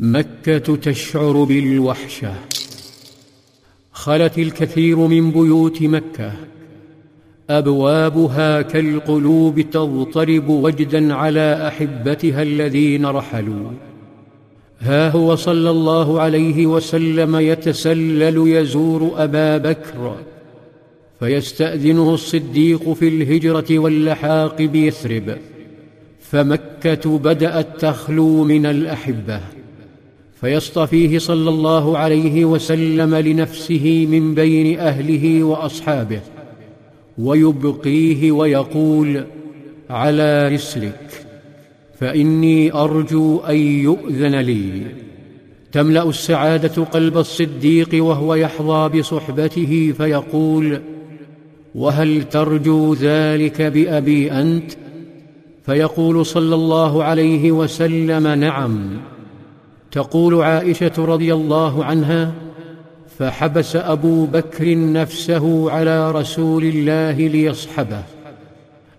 مكة 0.00 0.76
تشعر 0.76 1.44
بالوحشة. 1.44 2.34
خلت 3.92 4.38
الكثير 4.38 4.96
من 4.96 5.30
بيوت 5.30 5.82
مكة. 5.82 6.32
أبوابها 7.50 8.62
كالقلوب 8.62 9.60
تضطرب 9.60 10.48
وجدا 10.48 11.14
على 11.14 11.68
أحبتها 11.68 12.42
الذين 12.42 13.06
رحلوا. 13.06 13.70
ها 14.80 15.10
هو 15.10 15.34
صلى 15.36 15.70
الله 15.70 16.20
عليه 16.20 16.66
وسلم 16.66 17.36
يتسلل 17.36 18.48
يزور 18.48 19.12
أبا 19.16 19.56
بكر. 19.56 20.16
فيستأذنه 21.20 22.14
الصديق 22.14 22.92
في 22.92 23.08
الهجرة 23.08 23.78
واللحاق 23.78 24.62
بيثرب. 24.62 25.36
فمكة 26.20 27.18
بدأت 27.18 27.80
تخلو 27.80 28.44
من 28.44 28.66
الأحبة. 28.66 29.57
فيصطفيه 30.40 31.18
صلى 31.18 31.50
الله 31.50 31.98
عليه 31.98 32.44
وسلم 32.44 33.14
لنفسه 33.14 34.06
من 34.10 34.34
بين 34.34 34.78
أهله 34.78 35.42
وأصحابه 35.42 36.20
ويبقيه 37.18 38.32
ويقول 38.32 39.24
على 39.90 40.48
رسلك 40.48 41.26
فإني 42.00 42.72
أرجو 42.72 43.38
أن 43.38 43.56
يؤذن 43.56 44.34
لي. 44.34 44.82
تملأ 45.72 46.08
السعادة 46.08 46.84
قلب 46.84 47.18
الصديق 47.18 48.04
وهو 48.04 48.34
يحظى 48.34 48.98
بصحبته 48.98 49.94
فيقول 49.96 50.80
وهل 51.74 52.22
ترجو 52.28 52.94
ذلك 52.94 53.62
بأبي 53.62 54.32
أنت؟ 54.32 54.72
فيقول 55.66 56.26
صلى 56.26 56.54
الله 56.54 57.04
عليه 57.04 57.52
وسلم 57.52 58.26
نعم. 58.28 59.00
تقول 59.90 60.42
عائشة 60.42 60.92
رضي 60.98 61.34
الله 61.34 61.84
عنها 61.84 62.32
فحبس 63.18 63.76
أبو 63.76 64.26
بكر 64.26 64.92
نفسه 64.92 65.70
على 65.70 66.10
رسول 66.10 66.64
الله 66.64 67.12
ليصحبه. 67.12 68.02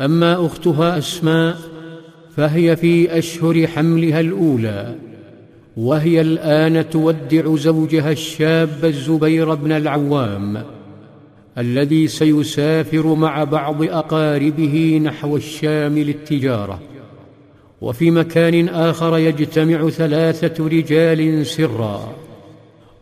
أما 0.00 0.46
أختها 0.46 0.98
أسماء 0.98 1.56
فهي 2.36 2.76
في 2.76 3.18
أشهر 3.18 3.66
حملها 3.66 4.20
الأولى 4.20 4.94
وهي 5.76 6.20
الآن 6.20 6.90
تودع 6.90 7.56
زوجها 7.56 8.12
الشاب 8.12 8.84
الزبير 8.84 9.54
بن 9.54 9.72
العوام 9.72 10.62
الذي 11.58 12.08
سيسافر 12.08 13.14
مع 13.14 13.44
بعض 13.44 13.82
أقاربه 13.82 15.00
نحو 15.04 15.36
الشام 15.36 15.98
للتجارة. 15.98 16.80
وفي 17.80 18.10
مكان 18.10 18.68
آخر 18.68 19.18
يجتمع 19.18 19.88
ثلاثة 19.88 20.66
رجال 20.66 21.46
سرا. 21.46 22.12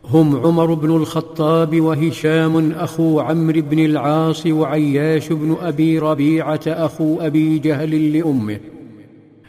هم 0.04 0.36
عمر 0.36 0.74
بن 0.74 0.96
الخطاب 0.96 1.80
وهشام 1.80 2.72
أخو 2.72 3.20
عمرو 3.20 3.60
بن 3.60 3.78
العاص 3.78 4.46
وعياش 4.46 5.32
بن 5.32 5.56
أبي 5.60 5.98
ربيعة 5.98 6.60
أخو 6.66 7.20
أبي 7.20 7.58
جهل 7.58 8.12
لأمه. 8.12 8.58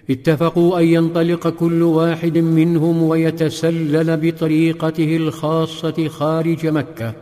اتفقوا 0.09 0.79
أن 0.79 0.85
ينطلق 0.85 1.47
كل 1.47 1.83
واحد 1.83 2.37
منهم 2.37 3.03
ويتسلل 3.03 4.17
بطريقته 4.17 5.17
الخاصة 5.17 6.07
خارج 6.07 6.67
مكة. 6.67 7.13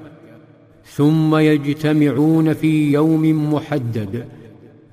ثم 0.96 1.36
يجتمعون 1.36 2.54
في 2.54 2.92
يوم 2.92 3.54
محدد. 3.54 4.26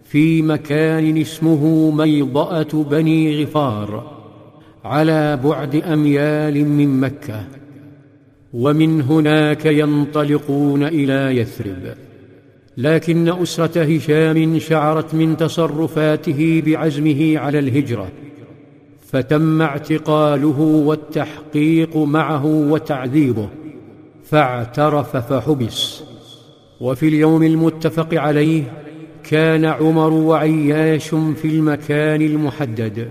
في 0.05 0.42
مكان 0.42 1.16
اسمه 1.16 1.91
ميضأة 1.91 2.84
بني 2.91 3.44
غفار 3.44 4.14
على 4.84 5.36
بعد 5.44 5.77
أميال 5.77 6.69
من 6.69 7.00
مكة 7.00 7.44
ومن 8.55 9.00
هناك 9.02 9.66
ينطلقون 9.66 10.82
إلى 10.84 11.36
يثرب. 11.36 11.94
لكن 12.77 13.42
أسرة 13.42 13.82
هشام 13.82 14.59
شعرت 14.59 15.15
من 15.15 15.37
تصرفاته 15.37 16.62
بعزمه 16.66 17.38
على 17.38 17.59
الهجرة 17.59 18.09
فتم 19.06 19.62
اعتقاله 19.62 20.60
والتحقيق 20.60 21.97
معه 21.97 22.47
وتعذيبه 22.47 23.48
فاعترف 24.25 25.16
فحبس. 25.16 26.03
وفي 26.81 27.09
اليوم 27.09 27.42
المتفق 27.42 28.15
عليه 28.15 28.84
كان 29.30 29.64
عمر 29.64 30.12
وعياش 30.12 31.08
في 31.08 31.44
المكان 31.44 32.22
المحدد. 32.22 33.08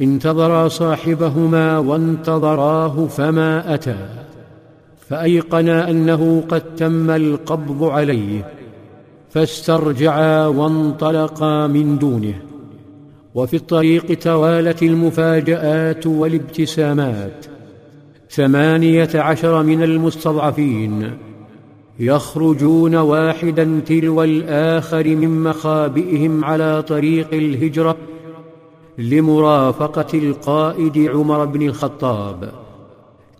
انتظرا 0.00 0.68
صاحبهما 0.68 1.78
وانتظراه 1.78 3.06
فما 3.06 3.74
أتى. 3.74 4.08
فايقنا 5.08 5.90
أنه 5.90 6.42
قد 6.48 6.62
تم 6.76 7.10
القبض 7.10 7.84
عليه. 7.84 8.50
فاسترجعا 9.30 10.46
وانطلقا 10.46 11.66
من 11.66 11.98
دونه. 11.98 12.34
وفي 13.34 13.56
الطريق 13.56 14.18
توالت 14.18 14.82
المفاجآت 14.82 16.06
والابتسامات. 16.06 17.46
ثمانية 18.30 19.10
عشر 19.14 19.62
من 19.62 19.82
المستضعفين. 19.82 21.10
يخرجون 22.00 22.96
واحدا 22.96 23.80
تلو 23.86 24.22
الآخر 24.22 25.08
من 25.08 25.42
مخابئهم 25.42 26.44
على 26.44 26.82
طريق 26.82 27.28
الهجرة 27.32 27.96
لمرافقة 28.98 30.18
القائد 30.18 30.98
عمر 30.98 31.44
بن 31.44 31.62
الخطاب. 31.62 32.52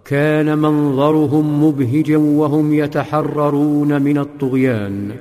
كان 0.05 0.59
منظرهم 0.59 1.65
مبهجا 1.65 2.16
وهم 2.16 2.75
يتحررون 2.75 4.03
من 4.03 4.19
الطغيان. 4.19 5.16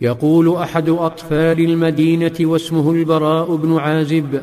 يقول 0.00 0.56
أحد 0.56 0.88
أطفال 0.88 1.60
المدينة 1.60 2.32
واسمه 2.40 2.92
البراء 2.92 3.56
بن 3.56 3.76
عازب 3.76 4.40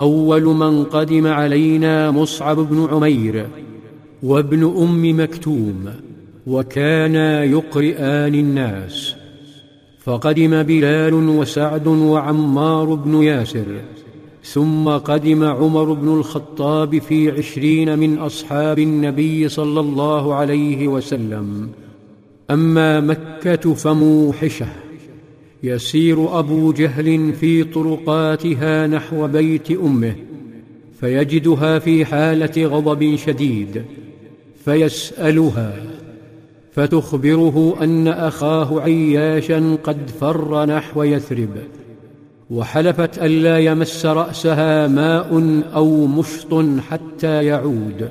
أول 0.00 0.42
من 0.42 0.84
قدم 0.84 1.26
علينا 1.26 2.10
مصعب 2.10 2.56
بن 2.56 2.88
عمير 2.90 3.46
وابن 4.22 4.64
أم 4.64 5.20
مكتوم. 5.20 5.90
وكانا 6.46 7.44
يقرئان 7.44 8.34
الناس. 8.34 9.14
فقدم 9.98 10.62
بلال 10.62 11.14
وسعد 11.14 11.86
وعمار 11.86 12.94
بن 12.94 13.22
ياسر 13.22 13.66
ثم 14.44 14.88
قدم 14.88 15.44
عمر 15.44 15.92
بن 15.92 16.08
الخطاب 16.08 16.98
في 16.98 17.30
عشرين 17.30 17.98
من 17.98 18.18
أصحاب 18.18 18.78
النبي 18.78 19.48
صلى 19.48 19.80
الله 19.80 20.34
عليه 20.34 20.88
وسلم. 20.88 21.68
أما 22.50 23.00
مكة 23.00 23.74
فموحشة. 23.74 24.66
يسير 25.62 26.38
أبو 26.38 26.72
جهل 26.72 27.32
في 27.32 27.64
طرقاتها 27.64 28.86
نحو 28.86 29.28
بيت 29.28 29.70
أمه 29.70 30.14
فيجدها 31.00 31.78
في 31.78 32.04
حالة 32.04 32.66
غضب 32.66 33.16
شديد 33.16 33.82
فيسألها 34.64 35.99
فتخبره 36.72 37.76
أن 37.82 38.08
أخاه 38.08 38.80
عياشا 38.80 39.76
قد 39.84 40.10
فر 40.20 40.66
نحو 40.66 41.02
يثرب 41.02 41.56
وحلفت 42.50 43.18
الا 43.18 43.58
يمس 43.58 44.06
رأسها 44.06 44.86
ماء 44.86 45.62
أو 45.74 46.06
مشط 46.06 46.64
حتى 46.90 47.44
يعود. 47.44 48.08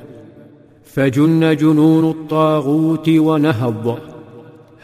فجن 0.84 1.56
جنون 1.56 2.10
الطاغوت 2.10 3.08
ونهض 3.08 3.98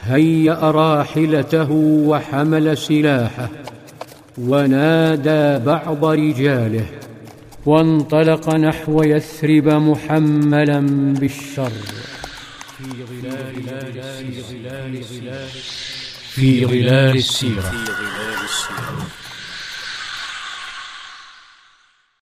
هيأ 0.01 0.71
راحلته 0.71 1.73
وحمل 2.07 2.79
سلاحه 2.79 3.49
ونادى 4.39 5.65
بعض 5.65 6.05
رجاله 6.05 6.85
وانطلق 7.67 8.55
نحو 8.55 9.03
يثرب 9.03 9.69
محملا 9.69 10.81
بالشر. 11.21 11.73
في 12.77 12.85
ظلال 16.67 17.23
في 17.23 17.63